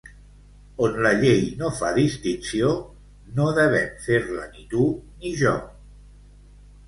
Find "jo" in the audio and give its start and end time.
5.45-5.53